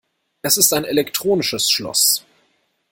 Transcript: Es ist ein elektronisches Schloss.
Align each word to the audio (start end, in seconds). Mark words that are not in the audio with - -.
Es 0.41 0.57
ist 0.57 0.73
ein 0.73 0.83
elektronisches 0.83 1.69
Schloss. 1.69 2.25